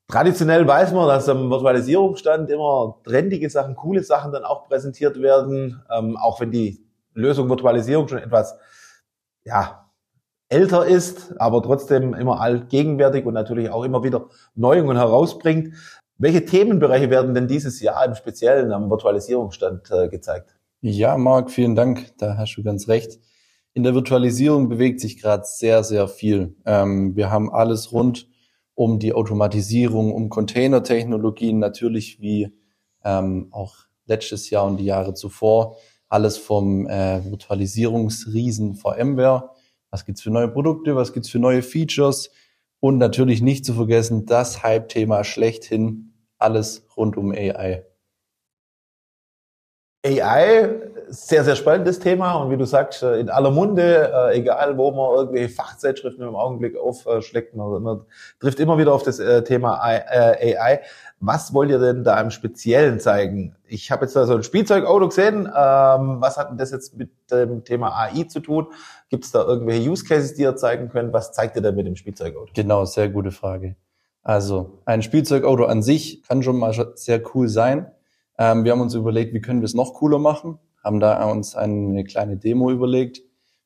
Traditionell 0.07 0.67
weiß 0.67 0.91
man, 0.91 1.07
dass 1.07 1.29
am 1.29 1.51
Virtualisierungsstand 1.51 2.49
immer 2.49 2.99
trendige 3.03 3.47
Sachen, 3.51 3.75
coole 3.75 4.01
Sachen 4.01 4.31
dann 4.31 4.43
auch 4.43 4.67
präsentiert 4.67 5.21
werden, 5.21 5.83
ähm, 5.95 6.17
auch 6.17 6.39
wenn 6.39 6.49
die 6.49 6.83
Lösung 7.13 7.47
Virtualisierung 7.47 8.07
schon 8.07 8.17
etwas 8.17 8.57
ja, 9.43 9.87
älter 10.49 10.87
ist, 10.87 11.39
aber 11.39 11.61
trotzdem 11.61 12.15
immer 12.15 12.41
allgegenwärtig 12.41 13.23
und 13.27 13.35
natürlich 13.35 13.69
auch 13.69 13.83
immer 13.83 14.03
wieder 14.03 14.29
Neuungen 14.55 14.97
herausbringt. 14.97 15.75
Welche 16.17 16.43
Themenbereiche 16.43 17.11
werden 17.11 17.35
denn 17.35 17.47
dieses 17.47 17.79
Jahr 17.81 18.03
im 18.03 18.15
Speziellen 18.15 18.71
am 18.71 18.89
Virtualisierungsstand 18.89 19.91
äh, 19.91 20.07
gezeigt? 20.09 20.54
Ja, 20.87 21.17
Marc, 21.17 21.49
vielen 21.49 21.73
Dank. 21.73 22.15
Da 22.19 22.37
hast 22.37 22.57
du 22.57 22.63
ganz 22.63 22.87
recht. 22.87 23.19
In 23.73 23.81
der 23.81 23.95
Virtualisierung 23.95 24.69
bewegt 24.69 24.99
sich 25.01 25.19
gerade 25.19 25.41
sehr, 25.43 25.83
sehr 25.83 26.07
viel. 26.07 26.57
Ähm, 26.63 27.15
wir 27.15 27.31
haben 27.31 27.51
alles 27.51 27.91
rund 27.91 28.29
um 28.75 28.99
die 28.99 29.11
Automatisierung, 29.11 30.13
um 30.13 30.29
Containertechnologien 30.29 31.57
natürlich 31.57 32.21
wie 32.21 32.55
ähm, 33.03 33.47
auch 33.49 33.77
letztes 34.05 34.51
Jahr 34.51 34.67
und 34.67 34.77
die 34.77 34.85
Jahre 34.85 35.15
zuvor. 35.15 35.77
Alles 36.07 36.37
vom 36.37 36.87
äh, 36.87 37.25
Virtualisierungsriesen 37.31 38.75
VMware. 38.75 39.49
Was 39.89 40.05
gibt's 40.05 40.21
für 40.21 40.29
neue 40.29 40.49
Produkte? 40.49 40.95
Was 40.95 41.13
gibt's 41.13 41.29
für 41.29 41.39
neue 41.39 41.63
Features? 41.63 42.29
Und 42.79 42.99
natürlich 42.99 43.41
nicht 43.41 43.65
zu 43.65 43.73
vergessen, 43.73 44.27
das 44.27 44.61
Hype-Thema 44.61 45.23
schlechthin, 45.23 46.13
alles 46.37 46.85
rund 46.95 47.17
um 47.17 47.31
AI. 47.31 47.85
AI, 50.05 50.69
sehr, 51.07 51.43
sehr 51.43 51.55
spannendes 51.55 51.99
Thema 51.99 52.35
und 52.35 52.51
wie 52.51 52.57
du 52.57 52.65
sagst, 52.65 53.01
äh, 53.01 53.19
in 53.19 53.29
aller 53.29 53.49
Munde, 53.49 54.11
äh, 54.13 54.37
egal 54.37 54.77
wo 54.77 54.91
man 54.91 55.15
irgendwelche 55.15 55.49
Fachzeitschriften 55.49 56.27
im 56.27 56.35
Augenblick 56.35 56.77
aufschlägt, 56.77 57.55
man, 57.55 58.01
trifft 58.39 58.59
immer 58.59 58.77
wieder 58.77 58.93
auf 58.93 59.01
das 59.01 59.19
äh, 59.19 59.43
Thema 59.43 59.81
AI. 59.81 60.81
Was 61.19 61.53
wollt 61.53 61.71
ihr 61.71 61.79
denn 61.79 62.03
da 62.03 62.21
im 62.21 62.29
Speziellen 62.29 62.99
zeigen? 62.99 63.55
Ich 63.67 63.89
habe 63.89 64.05
jetzt 64.05 64.15
da 64.15 64.25
so 64.25 64.35
ein 64.35 64.43
Spielzeugauto 64.43 65.07
gesehen. 65.07 65.47
Ähm, 65.47 66.17
was 66.21 66.37
hat 66.37 66.51
denn 66.51 66.57
das 66.57 66.71
jetzt 66.71 66.95
mit 66.95 67.09
dem 67.31 67.63
Thema 67.63 67.97
AI 67.97 68.25
zu 68.25 68.41
tun? 68.41 68.67
Gibt 69.09 69.25
es 69.25 69.31
da 69.31 69.43
irgendwelche 69.43 69.89
Use 69.89 70.05
Cases, 70.05 70.35
die 70.35 70.43
ihr 70.43 70.55
zeigen 70.55 70.89
könnt? 70.89 71.13
Was 71.13 71.31
zeigt 71.31 71.55
ihr 71.55 71.63
denn 71.63 71.75
mit 71.75 71.87
dem 71.87 71.95
Spielzeugauto? 71.95 72.51
Genau, 72.53 72.85
sehr 72.85 73.09
gute 73.09 73.31
Frage. 73.31 73.75
Also 74.21 74.81
ein 74.85 75.01
Spielzeugauto 75.01 75.65
an 75.65 75.81
sich 75.81 76.21
kann 76.23 76.43
schon 76.43 76.57
mal 76.57 76.73
sehr 76.95 77.21
cool 77.33 77.47
sein. 77.47 77.91
Ähm, 78.37 78.63
wir 78.63 78.71
haben 78.71 78.81
uns 78.81 78.93
überlegt, 78.93 79.33
wie 79.33 79.41
können 79.41 79.61
wir 79.61 79.65
es 79.65 79.73
noch 79.73 79.93
cooler 79.93 80.19
machen, 80.19 80.59
haben 80.83 80.99
da 80.99 81.23
uns 81.29 81.55
eine 81.55 82.03
kleine 82.03 82.37
Demo 82.37 82.71
überlegt. 82.71 83.21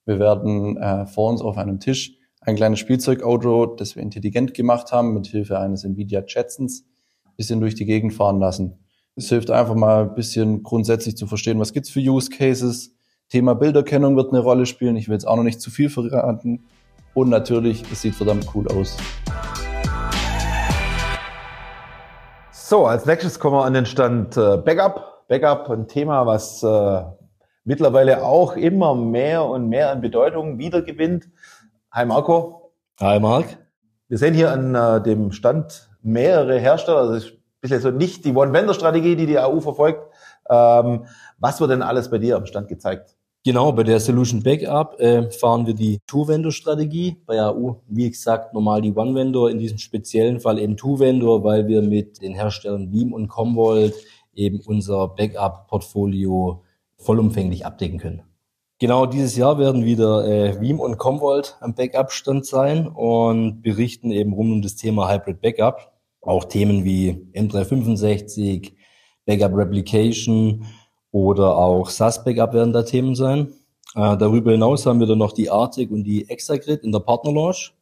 Wir 0.06 0.20
werden 0.20 0.78
äh, 0.78 1.06
vor 1.06 1.30
uns 1.30 1.42
auf 1.42 1.58
einem 1.58 1.80
Tisch 1.80 2.18
ein 2.42 2.56
kleines 2.56 2.80
Spielzeugauto, 2.80 3.66
das 3.66 3.96
wir 3.96 4.04
intelligent 4.04 4.54
gemacht 4.54 4.92
haben, 4.92 5.14
mit 5.14 5.28
Hilfe 5.28 5.60
eines 5.60 5.84
Nvidia 5.84 6.24
Jetsons, 6.26 6.86
bisschen 7.36 7.60
durch 7.60 7.76
die 7.76 7.86
Gegend 7.86 8.14
fahren 8.14 8.40
lassen. 8.40 8.80
Es 9.16 9.30
hilft 9.30 9.52
einfach 9.52 9.76
mal 9.76 10.04
ein 10.04 10.16
bisschen 10.16 10.64
grundsätzlich 10.64 11.18
zu 11.18 11.28
verstehen, 11.28 11.60
was 11.60 11.74
gibt's 11.74 11.90
für 11.90 12.00
Use 12.00 12.30
Cases. 12.30 12.96
Thema 13.30 13.54
Bilderkennung 13.54 14.16
wird 14.16 14.32
eine 14.32 14.40
Rolle 14.40 14.66
spielen. 14.66 14.96
Ich 14.96 15.08
will 15.08 15.14
jetzt 15.14 15.28
auch 15.28 15.36
noch 15.36 15.44
nicht 15.44 15.62
zu 15.62 15.70
viel 15.70 15.90
verraten. 15.90 16.64
Und 17.14 17.30
natürlich, 17.30 17.84
es 17.92 18.02
sieht 18.02 18.16
verdammt 18.16 18.48
cool 18.56 18.68
aus. 18.68 18.98
So, 22.70 22.86
als 22.86 23.08
nächstes 23.08 23.40
kommen 23.40 23.56
wir 23.56 23.66
an 23.66 23.74
den 23.74 23.88
Stand 23.88 24.38
äh, 24.38 24.58
Backup. 24.58 25.26
Backup, 25.28 25.72
ein 25.72 25.88
Thema, 25.88 26.28
was 26.28 26.62
äh, 26.62 27.02
mittlerweile 27.64 28.24
auch 28.24 28.56
immer 28.56 28.94
mehr 28.94 29.44
und 29.46 29.70
mehr 29.70 29.90
an 29.90 30.02
Bedeutung 30.02 30.60
wiedergewinnt. 30.60 31.30
Hi 31.92 32.06
Marco. 32.06 32.76
Hi 33.00 33.20
Marc. 33.20 33.58
Wir 34.08 34.20
sehen 34.20 34.36
hier 34.36 34.52
an 34.52 34.76
äh, 34.76 35.02
dem 35.02 35.32
Stand 35.32 35.90
mehrere 36.04 36.60
Hersteller. 36.60 37.00
Also 37.00 37.14
das 37.16 37.24
ist 37.24 37.32
ein 37.32 37.42
bisschen 37.60 37.82
so 37.82 37.90
nicht 37.90 38.24
die 38.24 38.36
One-Vendor-Strategie, 38.36 39.16
die 39.16 39.26
die 39.26 39.40
AU 39.40 39.62
verfolgt. 39.62 40.04
Ähm, 40.48 41.08
was 41.40 41.60
wird 41.60 41.72
denn 41.72 41.82
alles 41.82 42.12
bei 42.12 42.20
dir 42.20 42.36
am 42.36 42.46
Stand 42.46 42.68
gezeigt? 42.68 43.18
Genau, 43.46 43.72
bei 43.72 43.84
der 43.84 44.02
Solution 44.02 44.44
Backup 44.44 45.00
äh, 45.00 45.32
fahren 45.32 45.66
wir 45.66 45.74
die 45.74 46.00
Two-Vendor-Strategie. 46.08 47.22
Bei 47.26 47.42
AU, 47.42 47.82
wie 47.88 48.10
gesagt, 48.10 48.54
normal 48.54 48.82
die 48.82 48.94
One-Vendor, 48.94 49.50
in 49.50 49.60
diesem 49.60 49.78
speziellen 49.78 50.42
Fall 50.42 50.60
eben 50.60 50.76
Two-Vendor, 50.76 51.44
weil 51.46 51.66
wir 51.68 51.82
mit 51.82 52.22
den 52.22 52.34
Herstellern 52.34 52.92
Veeam 52.92 53.14
und 53.14 53.30
Commvault 53.30 53.94
eben 54.34 54.60
unser 54.66 55.08
Backup-Portfolio 55.08 56.64
vollumfänglich 56.98 57.66
abdecken 57.66 57.98
können. 57.98 58.24
Genau 58.78 59.06
dieses 59.06 59.38
Jahr 59.38 59.58
werden 59.58 59.86
wieder 59.86 60.26
äh, 60.26 60.60
Veeam 60.60 60.82
und 60.82 60.98
Commvault 60.98 61.58
am 61.62 61.76
Backup-Stand 61.76 62.46
sein 62.46 62.88
und 62.88 63.62
berichten 63.62 64.12
eben 64.12 64.34
rund 64.34 64.52
um 64.52 64.62
das 64.62 64.76
Thema 64.76 65.10
Hybrid 65.10 65.42
Backup. 65.42 65.94
Auch 66.22 66.44
Themen 66.44 66.84
wie 66.84 67.26
M365, 67.34 68.74
Backup 69.26 69.56
Replication, 69.56 70.66
oder 71.12 71.58
auch 71.58 71.90
SAS-Backup 71.90 72.54
werden 72.54 72.74
da 72.74 72.84
Themen 72.84 73.16
sein. 73.16 73.54
Äh, 73.96 74.18
darüber 74.18 74.52
hinaus 74.52 74.86
haben 74.86 75.00
wir 75.00 75.08
dann 75.08 75.18
noch 75.18 75.34
die 75.34 75.50
Arctic 75.50 75.92
und 75.92 76.04
die 76.04 76.30
Exagrid 76.30 76.84
in 76.84 76.92
der 76.92 77.00
Partnerlaunch. 77.00 77.74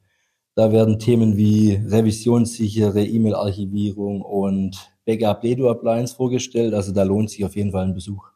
Da 0.56 0.72
werden 0.72 0.98
Themen 0.98 1.38
wie 1.38 1.76
revisionssichere 1.76 3.04
E-Mail-Archivierung 3.04 4.22
und 4.22 4.92
Backup 5.06 5.44
Ledo 5.44 5.70
Appliance 5.70 6.16
vorgestellt. 6.16 6.74
Also 6.74 6.94
da 6.94 7.04
lohnt 7.04 7.30
sich 7.30 7.46
auf 7.46 7.56
jeden 7.56 7.72
Fall 7.72 7.84
ein 7.84 7.94
Besuch. 7.94 8.28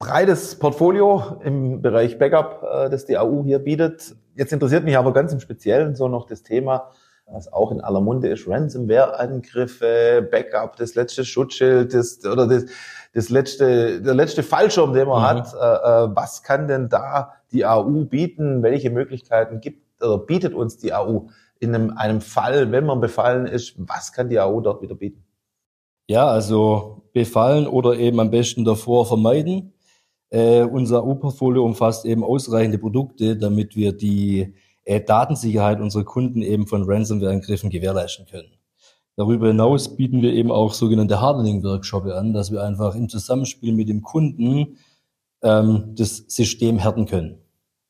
Breites 0.00 0.58
Portfolio 0.58 1.40
im 1.44 1.80
Bereich 1.80 2.18
Backup, 2.18 2.62
äh, 2.62 2.90
das 2.90 3.06
die 3.06 3.16
AU 3.16 3.44
hier 3.44 3.58
bietet. 3.58 4.16
Jetzt 4.34 4.52
interessiert 4.52 4.84
mich 4.84 4.98
aber 4.98 5.12
ganz 5.12 5.32
im 5.32 5.40
Speziellen 5.40 5.94
so 5.94 6.08
noch 6.08 6.26
das 6.26 6.42
Thema, 6.42 6.90
was 7.26 7.52
auch 7.52 7.70
in 7.70 7.80
aller 7.80 8.00
Munde 8.00 8.28
ist, 8.28 8.48
Ransomware-Angriffe, 8.48 10.28
Backup, 10.30 10.76
das 10.76 10.94
letzte 10.94 11.24
Schutzschild, 11.24 11.94
das, 11.94 12.24
oder 12.24 12.46
das, 12.46 12.64
das 13.14 13.30
letzte, 13.30 14.02
der 14.02 14.14
letzte 14.14 14.42
Fallschirm, 14.42 14.92
den 14.92 15.08
man 15.08 15.22
mhm. 15.22 15.38
hat. 15.38 15.54
Äh, 15.54 15.56
äh 15.56 16.16
was 16.16 16.42
kann 16.42 16.68
denn 16.68 16.88
da 16.88 17.32
die 17.52 17.64
AU 17.64 18.04
bieten? 18.04 18.62
Welche 18.62 18.90
Möglichkeiten 18.90 19.60
gibt 19.60 20.02
oder 20.02 20.18
bietet 20.18 20.52
uns 20.52 20.76
die 20.76 20.92
AU 20.92 21.28
in 21.60 21.74
einem, 21.74 21.96
einem 21.96 22.20
Fall, 22.20 22.72
wenn 22.72 22.84
man 22.84 23.00
befallen 23.00 23.46
ist? 23.46 23.74
Was 23.78 24.12
kann 24.12 24.28
die 24.28 24.40
AU 24.40 24.60
dort 24.60 24.82
wieder 24.82 24.96
bieten? 24.96 25.24
Ja, 26.06 26.26
also 26.26 27.02
befallen 27.12 27.66
oder 27.66 27.96
eben 27.96 28.20
am 28.20 28.30
besten 28.30 28.64
davor 28.64 29.06
vermeiden. 29.06 29.72
Äh, 30.30 30.62
unser 30.62 31.02
AU-Portfolio 31.02 31.64
umfasst 31.64 32.04
eben 32.04 32.24
ausreichende 32.24 32.78
Produkte, 32.78 33.36
damit 33.36 33.76
wir 33.76 33.92
die 33.92 34.54
äh, 34.84 35.00
Datensicherheit 35.00 35.80
unserer 35.80 36.04
Kunden 36.04 36.42
eben 36.42 36.66
von 36.66 36.82
Ransomware-Angriffen 36.82 37.70
gewährleisten 37.70 38.26
können. 38.26 38.50
Darüber 39.16 39.46
hinaus 39.46 39.96
bieten 39.96 40.22
wir 40.22 40.32
eben 40.32 40.50
auch 40.50 40.74
sogenannte 40.74 41.20
Hardening-Workshops 41.20 42.10
an, 42.10 42.32
dass 42.32 42.50
wir 42.50 42.64
einfach 42.64 42.96
im 42.96 43.08
Zusammenspiel 43.08 43.72
mit 43.72 43.88
dem 43.88 44.02
Kunden 44.02 44.78
ähm, 45.42 45.94
das 45.94 46.24
System 46.26 46.78
härten 46.78 47.06
können, 47.06 47.38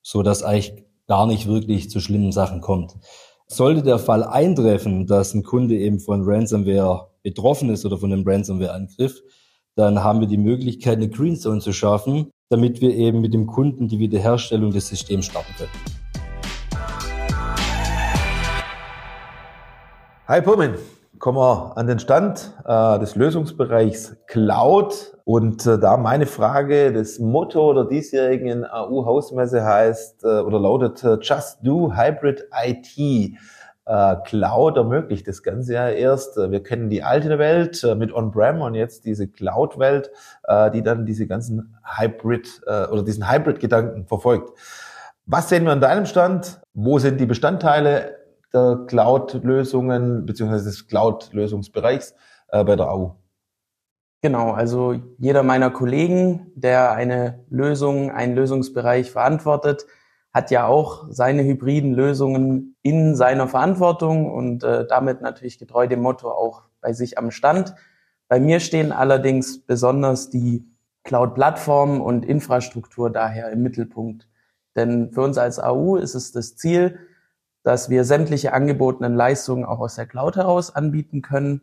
so 0.02 0.22
dass 0.22 0.42
eigentlich 0.42 0.84
gar 1.06 1.26
nicht 1.26 1.46
wirklich 1.46 1.88
zu 1.88 2.00
schlimmen 2.00 2.30
Sachen 2.30 2.60
kommt. 2.60 2.96
Sollte 3.46 3.82
der 3.82 3.98
Fall 3.98 4.22
eintreffen, 4.22 5.06
dass 5.06 5.32
ein 5.32 5.44
Kunde 5.44 5.78
eben 5.78 5.98
von 5.98 6.24
Ransomware 6.24 7.08
betroffen 7.22 7.70
ist 7.70 7.86
oder 7.86 7.96
von 7.96 8.12
einem 8.12 8.28
Ransomware-Angriff, 8.28 9.22
dann 9.76 10.04
haben 10.04 10.20
wir 10.20 10.28
die 10.28 10.36
Möglichkeit, 10.36 10.98
eine 10.98 11.08
Green 11.08 11.36
Zone 11.36 11.60
zu 11.60 11.72
schaffen, 11.72 12.30
damit 12.50 12.82
wir 12.82 12.94
eben 12.94 13.22
mit 13.22 13.32
dem 13.32 13.46
Kunden 13.46 13.88
die 13.88 13.98
Wiederherstellung 13.98 14.72
des 14.72 14.88
Systems 14.88 15.24
starten 15.24 15.54
können. 15.56 15.70
Hi 20.28 20.40
Pullman, 20.42 20.74
kommen 21.24 21.38
wir 21.38 21.78
an 21.78 21.86
den 21.86 21.98
Stand 21.98 22.52
äh, 22.66 22.98
des 22.98 23.16
Lösungsbereichs 23.16 24.14
Cloud. 24.26 25.16
Und 25.24 25.64
äh, 25.64 25.78
da 25.78 25.96
meine 25.96 26.26
Frage, 26.26 26.92
das 26.92 27.18
Motto 27.18 27.72
der 27.72 27.84
diesjährigen 27.84 28.66
AU-Hausmesse 28.66 29.64
heißt 29.64 30.22
äh, 30.22 30.40
oder 30.40 30.60
lautet 30.60 31.02
äh, 31.02 31.16
Just 31.22 31.60
Do 31.62 31.96
Hybrid 31.96 32.44
IT. 32.62 32.98
Äh, 32.98 34.16
Cloud 34.26 34.76
ermöglicht 34.76 35.26
das 35.26 35.42
Ganze 35.42 35.72
ja 35.72 35.88
erst. 35.88 36.36
Wir 36.36 36.62
kennen 36.62 36.90
die 36.90 37.02
alte 37.02 37.38
Welt 37.38 37.82
äh, 37.84 37.94
mit 37.94 38.12
On-Prem 38.12 38.60
und 38.60 38.74
jetzt 38.74 39.06
diese 39.06 39.26
Cloud-Welt, 39.26 40.10
äh, 40.46 40.70
die 40.72 40.82
dann 40.82 41.06
diese 41.06 41.26
ganzen 41.26 41.74
Hybrid 41.86 42.60
äh, 42.66 42.84
oder 42.88 43.02
diesen 43.02 43.32
Hybrid-Gedanken 43.32 44.04
verfolgt. 44.04 44.50
Was 45.24 45.48
sehen 45.48 45.64
wir 45.64 45.72
an 45.72 45.80
deinem 45.80 46.04
Stand? 46.04 46.60
Wo 46.74 46.98
sind 46.98 47.18
die 47.18 47.24
Bestandteile? 47.24 48.23
Der 48.54 48.84
Cloud-Lösungen 48.86 50.24
beziehungsweise 50.26 50.66
des 50.66 50.86
Cloud-Lösungsbereichs 50.86 52.14
äh, 52.48 52.64
bei 52.64 52.76
der 52.76 52.88
AU? 52.88 53.16
Genau, 54.22 54.52
also 54.52 54.94
jeder 55.18 55.42
meiner 55.42 55.70
Kollegen, 55.70 56.50
der 56.54 56.92
eine 56.92 57.44
Lösung, 57.50 58.10
einen 58.10 58.34
Lösungsbereich 58.34 59.10
verantwortet, 59.10 59.84
hat 60.32 60.50
ja 60.50 60.66
auch 60.66 61.06
seine 61.10 61.44
hybriden 61.44 61.92
Lösungen 61.92 62.76
in 62.82 63.14
seiner 63.16 63.48
Verantwortung 63.48 64.32
und 64.32 64.64
äh, 64.64 64.86
damit 64.86 65.20
natürlich 65.20 65.58
getreu 65.58 65.86
dem 65.86 66.00
Motto 66.00 66.30
auch 66.30 66.62
bei 66.80 66.92
sich 66.92 67.18
am 67.18 67.30
Stand. 67.30 67.74
Bei 68.28 68.40
mir 68.40 68.60
stehen 68.60 68.92
allerdings 68.92 69.60
besonders 69.60 70.30
die 70.30 70.64
Cloud-Plattform 71.04 72.00
und 72.00 72.24
Infrastruktur 72.24 73.10
daher 73.10 73.50
im 73.52 73.62
Mittelpunkt. 73.62 74.28
Denn 74.74 75.12
für 75.12 75.20
uns 75.20 75.38
als 75.38 75.60
AU 75.60 75.96
ist 75.96 76.14
es 76.14 76.32
das 76.32 76.56
Ziel, 76.56 76.98
dass 77.64 77.88
wir 77.88 78.04
sämtliche 78.04 78.52
angebotenen 78.52 79.14
Leistungen 79.14 79.64
auch 79.64 79.80
aus 79.80 79.96
der 79.96 80.06
Cloud 80.06 80.36
heraus 80.36 80.74
anbieten 80.74 81.22
können. 81.22 81.62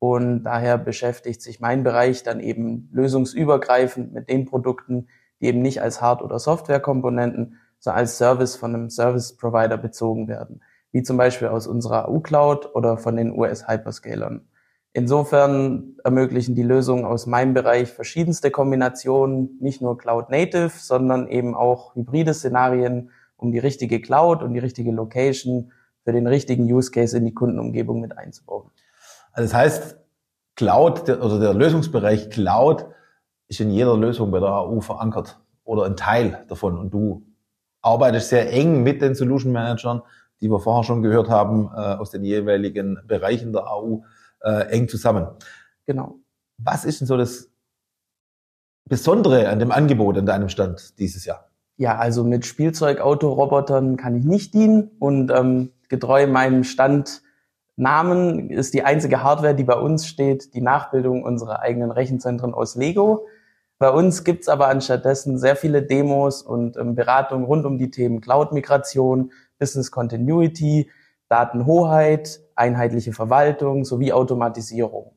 Und 0.00 0.42
daher 0.42 0.76
beschäftigt 0.76 1.40
sich 1.40 1.60
mein 1.60 1.84
Bereich 1.84 2.24
dann 2.24 2.40
eben 2.40 2.90
lösungsübergreifend 2.92 4.12
mit 4.12 4.28
den 4.28 4.44
Produkten, 4.44 5.06
die 5.40 5.46
eben 5.46 5.62
nicht 5.62 5.80
als 5.80 6.02
Hard- 6.02 6.22
oder 6.22 6.38
Softwarekomponenten, 6.38 7.58
sondern 7.78 8.00
als 8.00 8.18
Service 8.18 8.56
von 8.56 8.74
einem 8.74 8.90
Service-Provider 8.90 9.78
bezogen 9.78 10.26
werden, 10.26 10.62
wie 10.90 11.02
zum 11.02 11.16
Beispiel 11.16 11.48
aus 11.48 11.66
unserer 11.66 12.10
U-Cloud 12.10 12.74
oder 12.74 12.98
von 12.98 13.16
den 13.16 13.32
US-Hyperscalern. 13.32 14.48
Insofern 14.92 15.94
ermöglichen 16.02 16.56
die 16.56 16.64
Lösungen 16.64 17.04
aus 17.04 17.26
meinem 17.26 17.54
Bereich 17.54 17.92
verschiedenste 17.92 18.50
Kombinationen, 18.50 19.56
nicht 19.60 19.80
nur 19.80 19.96
Cloud 19.96 20.30
Native, 20.30 20.72
sondern 20.76 21.28
eben 21.28 21.54
auch 21.54 21.94
hybride 21.94 22.34
Szenarien, 22.34 23.10
um 23.40 23.52
die 23.52 23.58
richtige 23.58 24.00
Cloud 24.00 24.42
und 24.42 24.52
die 24.54 24.60
richtige 24.60 24.92
Location 24.92 25.72
für 26.04 26.12
den 26.12 26.26
richtigen 26.26 26.64
Use 26.64 26.90
Case 26.90 27.16
in 27.16 27.24
die 27.24 27.34
Kundenumgebung 27.34 28.00
mit 28.00 28.16
einzubauen. 28.16 28.70
Also 29.32 29.48
das 29.50 29.54
heißt, 29.54 29.96
Cloud 30.56 31.08
der, 31.08 31.24
oder 31.24 31.38
der 31.38 31.54
Lösungsbereich 31.54 32.30
Cloud 32.30 32.86
ist 33.48 33.60
in 33.60 33.70
jeder 33.70 33.96
Lösung 33.96 34.30
bei 34.30 34.40
der 34.40 34.50
AU 34.50 34.80
verankert 34.80 35.40
oder 35.64 35.84
ein 35.84 35.96
Teil 35.96 36.44
davon. 36.48 36.78
Und 36.78 36.90
du 36.90 37.26
arbeitest 37.82 38.28
sehr 38.28 38.52
eng 38.52 38.82
mit 38.82 39.02
den 39.02 39.14
Solution 39.14 39.52
Managern, 39.52 40.02
die 40.40 40.48
wir 40.48 40.60
vorher 40.60 40.84
schon 40.84 41.02
gehört 41.02 41.28
haben, 41.28 41.70
äh, 41.74 41.96
aus 41.96 42.10
den 42.10 42.24
jeweiligen 42.24 42.98
Bereichen 43.06 43.52
der 43.52 43.66
AU, 43.66 44.04
äh, 44.42 44.68
eng 44.70 44.88
zusammen. 44.88 45.26
Genau. 45.86 46.16
Was 46.58 46.84
ist 46.84 47.00
denn 47.00 47.06
so 47.06 47.16
das 47.16 47.50
Besondere 48.84 49.48
an 49.48 49.58
dem 49.58 49.70
Angebot 49.70 50.18
an 50.18 50.26
deinem 50.26 50.48
Stand 50.48 50.98
dieses 50.98 51.24
Jahr? 51.24 51.49
Ja, 51.80 51.96
also 51.96 52.24
mit 52.24 52.44
Spielzeugautorobotern 52.44 53.96
kann 53.96 54.14
ich 54.14 54.26
nicht 54.26 54.52
dienen 54.52 54.90
und 54.98 55.30
ähm, 55.30 55.70
getreu 55.88 56.26
meinem 56.26 56.62
Standnamen 56.62 58.50
ist 58.50 58.74
die 58.74 58.82
einzige 58.82 59.22
Hardware, 59.22 59.54
die 59.54 59.64
bei 59.64 59.78
uns 59.78 60.06
steht, 60.06 60.52
die 60.52 60.60
Nachbildung 60.60 61.24
unserer 61.24 61.60
eigenen 61.60 61.90
Rechenzentren 61.90 62.52
aus 62.52 62.76
Lego. 62.76 63.26
Bei 63.78 63.88
uns 63.88 64.24
gibt's 64.24 64.50
aber 64.50 64.68
anstattdessen 64.68 65.38
sehr 65.38 65.56
viele 65.56 65.82
Demos 65.82 66.42
und 66.42 66.76
ähm, 66.76 66.94
Beratungen 66.96 67.46
rund 67.46 67.64
um 67.64 67.78
die 67.78 67.90
Themen 67.90 68.20
Cloud-Migration, 68.20 69.32
Business 69.58 69.90
Continuity, 69.90 70.90
Datenhoheit, 71.30 72.40
einheitliche 72.56 73.14
Verwaltung 73.14 73.86
sowie 73.86 74.12
Automatisierung. 74.12 75.12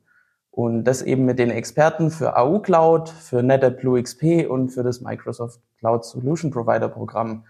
Und 0.55 0.83
das 0.83 1.01
eben 1.01 1.25
mit 1.25 1.39
den 1.39 1.49
Experten 1.49 2.11
für 2.11 2.37
AU 2.37 2.59
Cloud, 2.59 3.09
für 3.09 3.41
NetApp 3.41 3.79
Blue 3.79 3.99
XP 3.99 4.47
und 4.47 4.69
für 4.69 4.83
das 4.83 5.01
Microsoft 5.01 5.59
Cloud 5.79 6.05
Solution 6.05 6.51
Provider 6.51 6.89
Programm. 6.89 7.45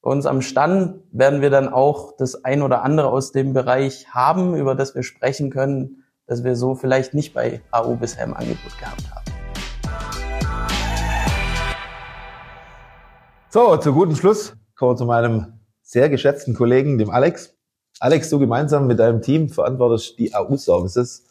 Bei 0.00 0.10
uns 0.10 0.24
am 0.24 0.40
Stand 0.40 1.02
werden 1.12 1.42
wir 1.42 1.50
dann 1.50 1.68
auch 1.68 2.16
das 2.16 2.46
ein 2.46 2.62
oder 2.62 2.82
andere 2.82 3.08
aus 3.08 3.30
dem 3.30 3.52
Bereich 3.52 4.08
haben, 4.08 4.56
über 4.56 4.74
das 4.74 4.94
wir 4.94 5.02
sprechen 5.02 5.50
können, 5.50 6.02
das 6.26 6.44
wir 6.44 6.56
so 6.56 6.74
vielleicht 6.74 7.12
nicht 7.12 7.34
bei 7.34 7.60
AU 7.72 7.96
bisher 7.96 8.24
im 8.24 8.32
Angebot 8.32 8.78
gehabt 8.80 9.04
haben. 9.14 9.24
So, 13.50 13.76
zu 13.76 13.92
gutem 13.92 14.16
Schluss 14.16 14.56
kommen 14.76 14.92
wir 14.92 14.96
zu 14.96 15.04
meinem 15.04 15.60
sehr 15.82 16.08
geschätzten 16.08 16.54
Kollegen, 16.54 16.96
dem 16.96 17.10
Alex. 17.10 17.54
Alex, 18.00 18.30
du 18.30 18.38
gemeinsam 18.38 18.86
mit 18.86 18.98
deinem 18.98 19.20
Team 19.20 19.50
verantwortest 19.50 20.18
die 20.18 20.34
AU-Services 20.34 21.26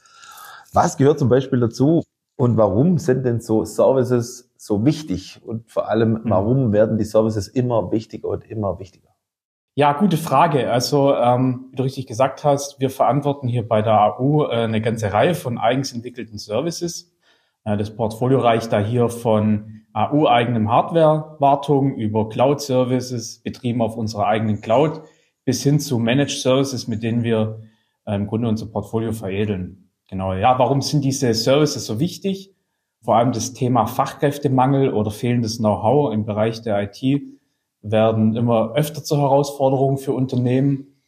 was 0.76 0.98
gehört 0.98 1.20
zum 1.20 1.30
Beispiel 1.30 1.60
dazu 1.60 2.04
und 2.38 2.58
warum 2.58 2.98
sind 2.98 3.26
denn 3.26 3.40
so 3.40 3.64
Services 3.66 4.54
so 4.58 4.86
wichtig? 4.86 5.42
Und 5.44 5.72
vor 5.72 5.90
allem, 5.90 6.14
mhm. 6.14 6.22
warum 6.26 6.74
werden 6.74 6.98
die 6.98 7.06
Services 7.06 7.48
immer 7.48 7.92
wichtiger 7.92 8.28
und 8.28 8.46
immer 8.50 8.80
wichtiger? 8.80 9.10
Ja, 9.78 9.94
gute 9.94 10.18
Frage. 10.18 10.72
Also, 10.72 11.16
ähm, 11.16 11.68
wie 11.72 11.76
du 11.76 11.84
richtig 11.84 12.08
gesagt 12.08 12.46
hast, 12.46 12.80
wir 12.80 12.90
verantworten 12.90 13.48
hier 13.48 13.68
bei 13.68 13.82
der 13.82 14.00
AU 14.02 14.46
äh, 14.46 14.64
eine 14.64 14.82
ganze 14.82 15.12
Reihe 15.12 15.36
von 15.36 15.58
eigens 15.58 15.92
entwickelten 15.92 16.38
Services. 16.38 17.14
Äh, 17.66 17.76
das 17.76 17.94
Portfolio 17.94 18.40
reicht 18.40 18.72
da 18.72 18.80
hier 18.80 19.10
von 19.10 19.82
AU-eigenem 19.94 20.70
Hardware-Wartung 20.70 21.96
über 21.96 22.28
Cloud-Services, 22.30 23.42
betrieben 23.44 23.82
auf 23.82 23.98
unserer 23.98 24.28
eigenen 24.28 24.62
Cloud, 24.62 25.02
bis 25.46 25.64
hin 25.64 25.80
zu 25.80 26.00
Managed 26.00 26.42
Services, 26.42 26.88
mit 26.88 27.04
denen 27.04 27.24
wir 27.24 27.62
äh, 28.06 28.16
im 28.16 28.28
Grunde 28.28 28.48
unser 28.48 28.68
Portfolio 28.68 29.12
veredeln. 29.12 29.85
Genau, 30.08 30.34
ja, 30.34 30.60
warum 30.60 30.82
sind 30.82 31.04
diese 31.04 31.34
Services 31.34 31.86
so 31.86 32.00
wichtig? 32.00 32.54
Vor 33.02 33.16
allem 33.16 33.32
das 33.32 33.54
Thema 33.54 33.88
Fachkräftemangel 33.88 34.94
oder 34.94 35.12
fehlendes 35.12 35.58
Know-how 35.58 36.14
im 36.14 36.26
Bereich 36.26 36.62
der 36.62 36.82
IT 36.82 37.22
werden 37.82 38.36
immer 38.36 38.74
öfter 38.74 39.04
zur 39.04 39.20
Herausforderung 39.20 39.98
für 39.98 40.14
Unternehmen. 40.14 41.02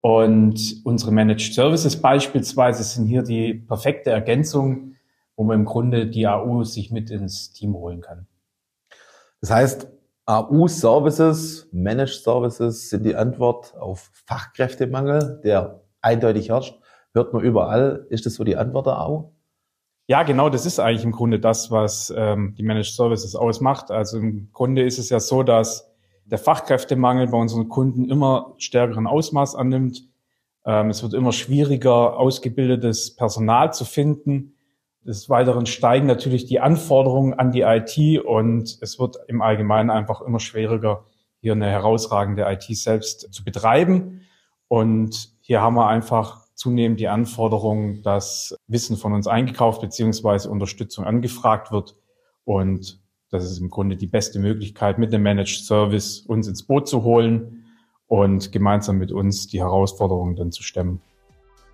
Und 0.00 0.82
unsere 0.84 1.12
Managed 1.12 1.54
Services 1.54 2.00
beispielsweise 2.00 2.84
sind 2.84 3.06
hier 3.06 3.22
die 3.22 3.54
perfekte 3.54 4.10
Ergänzung, 4.10 4.94
wo 5.36 5.44
man 5.44 5.60
im 5.60 5.64
Grunde 5.64 6.06
die 6.06 6.26
AU 6.26 6.62
sich 6.64 6.90
mit 6.90 7.10
ins 7.10 7.52
Team 7.52 7.74
holen 7.74 8.00
kann. 8.00 8.26
Das 9.40 9.50
heißt, 9.50 9.88
AU-Services, 10.26 11.68
Managed 11.72 12.22
Services 12.22 12.90
sind 12.90 13.04
die 13.04 13.14
Antwort 13.14 13.76
auf 13.76 14.10
Fachkräftemangel, 14.26 15.40
der 15.44 15.82
eindeutig 16.00 16.48
herrscht 16.48 16.80
hört 17.16 17.32
man 17.32 17.42
überall. 17.42 18.06
Ist 18.10 18.26
das 18.26 18.34
so 18.34 18.44
die 18.44 18.56
Antwort 18.56 18.86
da 18.86 19.00
auch? 19.00 19.32
Ja, 20.08 20.22
genau, 20.22 20.48
das 20.48 20.66
ist 20.66 20.78
eigentlich 20.78 21.04
im 21.04 21.10
Grunde 21.10 21.40
das, 21.40 21.72
was 21.72 22.14
ähm, 22.16 22.54
die 22.56 22.62
Managed 22.62 22.94
Services 22.94 23.34
ausmacht. 23.34 23.90
Also 23.90 24.18
im 24.18 24.50
Grunde 24.52 24.84
ist 24.84 25.00
es 25.00 25.10
ja 25.10 25.18
so, 25.18 25.42
dass 25.42 25.90
der 26.24 26.38
Fachkräftemangel 26.38 27.26
bei 27.26 27.38
unseren 27.38 27.68
Kunden 27.68 28.08
immer 28.08 28.54
stärkeren 28.58 29.08
Ausmaß 29.08 29.56
annimmt. 29.56 30.08
Ähm, 30.64 30.90
es 30.90 31.02
wird 31.02 31.14
immer 31.14 31.32
schwieriger, 31.32 32.18
ausgebildetes 32.18 33.16
Personal 33.16 33.72
zu 33.72 33.84
finden. 33.84 34.54
Des 35.02 35.28
Weiteren 35.28 35.66
steigen 35.66 36.06
natürlich 36.06 36.46
die 36.46 36.60
Anforderungen 36.60 37.34
an 37.34 37.50
die 37.50 37.62
IT 37.62 38.24
und 38.24 38.78
es 38.80 38.98
wird 38.98 39.16
im 39.26 39.42
Allgemeinen 39.42 39.90
einfach 39.90 40.20
immer 40.20 40.40
schwieriger, 40.40 41.04
hier 41.40 41.52
eine 41.52 41.66
herausragende 41.66 42.44
IT 42.48 42.64
selbst 42.76 43.32
zu 43.32 43.44
betreiben. 43.44 44.22
Und 44.68 45.30
hier 45.40 45.60
haben 45.60 45.74
wir 45.74 45.86
einfach 45.86 46.45
zunehmend 46.56 46.98
die 46.98 47.08
Anforderung, 47.08 48.02
dass 48.02 48.56
Wissen 48.66 48.96
von 48.96 49.12
uns 49.12 49.28
eingekauft 49.28 49.80
beziehungsweise 49.82 50.50
Unterstützung 50.50 51.04
angefragt 51.04 51.70
wird. 51.70 51.94
Und 52.44 53.00
das 53.30 53.44
ist 53.44 53.58
im 53.58 53.70
Grunde 53.70 53.96
die 53.96 54.06
beste 54.06 54.38
Möglichkeit, 54.38 54.98
mit 54.98 55.12
dem 55.12 55.22
Managed 55.22 55.64
Service 55.64 56.20
uns 56.20 56.48
ins 56.48 56.62
Boot 56.64 56.88
zu 56.88 57.04
holen 57.04 57.64
und 58.08 58.52
gemeinsam 58.52 58.98
mit 58.98 59.12
uns 59.12 59.46
die 59.48 59.60
Herausforderungen 59.60 60.36
dann 60.36 60.50
zu 60.50 60.62
stemmen. 60.62 61.00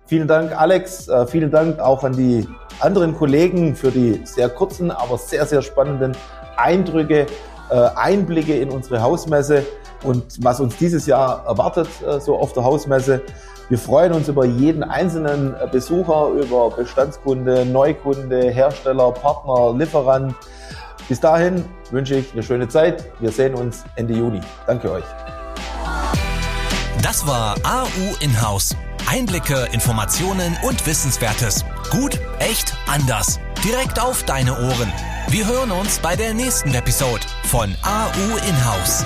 Vielen 0.05 0.27
Dank, 0.27 0.59
Alex. 0.59 1.07
Äh, 1.07 1.27
vielen 1.27 1.49
Dank 1.49 1.79
auch 1.79 2.03
an 2.03 2.13
die 2.13 2.45
anderen 2.81 3.15
Kollegen 3.15 3.75
für 3.75 3.89
die 3.89 4.19
sehr 4.25 4.49
kurzen, 4.49 4.91
aber 4.91 5.17
sehr, 5.17 5.45
sehr 5.45 5.61
spannenden 5.61 6.11
Eindrücke, 6.57 7.25
Einblicke 7.95 8.55
in 8.55 8.69
unsere 8.69 9.01
Hausmesse 9.01 9.65
und 10.03 10.23
was 10.43 10.59
uns 10.59 10.77
dieses 10.77 11.05
Jahr 11.05 11.45
erwartet, 11.45 11.87
äh, 12.07 12.19
so 12.19 12.37
auf 12.37 12.53
der 12.53 12.63
Hausmesse. 12.63 13.21
Wir 13.69 13.77
freuen 13.77 14.13
uns 14.13 14.27
über 14.27 14.45
jeden 14.45 14.83
einzelnen 14.83 15.55
Besucher, 15.71 16.29
über 16.29 16.69
Bestandskunde, 16.69 17.65
Neukunde, 17.65 18.51
Hersteller, 18.51 19.11
Partner, 19.11 19.73
Lieferant. 19.77 20.35
Bis 21.07 21.19
dahin 21.19 21.63
wünsche 21.91 22.15
ich 22.15 22.33
eine 22.33 22.43
schöne 22.43 22.67
Zeit. 22.67 23.05
Wir 23.19 23.31
sehen 23.31 23.55
uns 23.55 23.83
Ende 23.95 24.13
Juni. 24.13 24.41
Danke 24.67 24.91
euch. 24.91 25.05
Das 27.01 27.25
war 27.25 27.55
AU 27.63 28.15
Inhouse. 28.19 28.75
Einblicke, 29.09 29.67
Informationen 29.71 30.57
und 30.63 30.85
Wissenswertes. 30.87 31.65
Gut, 31.91 32.19
echt, 32.39 32.73
anders. 32.87 33.39
Direkt 33.63 34.01
auf 34.01 34.23
deine 34.23 34.53
Ohren. 34.53 34.91
Wir 35.29 35.47
hören 35.47 35.71
uns 35.71 35.99
bei 35.99 36.15
der 36.15 36.33
nächsten 36.33 36.73
Episode 36.73 37.25
von 37.45 37.75
AU 37.81 38.37
Inhouse. 38.47 39.03